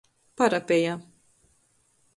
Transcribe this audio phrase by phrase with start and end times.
[0.37, 0.93] Parapeja.